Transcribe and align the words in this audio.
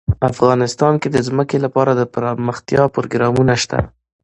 افغانستان 0.31 0.93
کې 1.01 1.07
د 1.11 1.17
ځمکه 1.27 1.55
لپاره 1.65 1.91
دپرمختیا 2.01 2.83
پروګرامونه 2.95 3.53
شته. 3.63 3.79